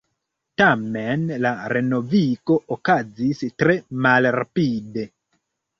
Tamen 0.61 1.27
la 1.47 1.51
renovigo 1.75 2.59
okazis 2.77 3.47
tre 3.61 3.79
malrapide. 4.09 5.11